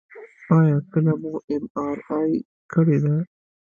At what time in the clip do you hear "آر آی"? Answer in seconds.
1.87-2.31